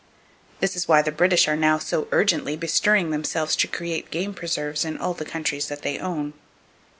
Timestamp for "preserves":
4.33-4.83